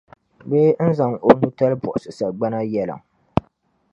[0.49, 2.99] bee n-zaŋ o nutali buɣisi sagbana yɛliŋ.